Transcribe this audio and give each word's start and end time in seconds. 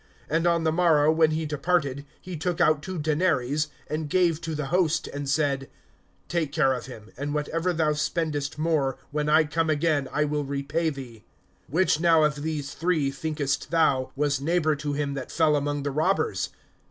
(35)And 0.31 0.49
on 0.51 0.63
the 0.63 0.71
morrow 0.71 1.11
when 1.11 1.29
he 1.29 1.45
departed, 1.45 2.05
he 2.19 2.35
took 2.35 2.59
out 2.59 2.81
two 2.81 2.97
denaries[10:35] 2.99 3.67
and 3.87 4.09
gave 4.09 4.41
to 4.41 4.55
the 4.55 4.65
host, 4.73 5.07
and 5.09 5.29
said: 5.29 5.69
Take 6.27 6.51
care 6.51 6.73
of 6.73 6.87
him; 6.87 7.11
and 7.17 7.35
whatever 7.35 7.71
thou 7.71 7.91
spendest 7.93 8.57
more, 8.57 8.97
when 9.11 9.29
I 9.29 9.43
come 9.43 9.69
again, 9.69 10.07
I 10.11 10.23
will 10.23 10.43
repay 10.43 10.89
thee. 10.89 11.23
(36)Which 11.71 11.99
now 11.99 12.23
of 12.23 12.41
these 12.41 12.73
three, 12.73 13.11
thinkest 13.11 13.69
thou, 13.69 14.11
was 14.15 14.41
neighbor 14.41 14.75
to 14.75 14.93
him 14.93 15.13
that 15.13 15.31
fell 15.31 15.55
among 15.55 15.83
the 15.83 15.91
robbers? 15.91 16.49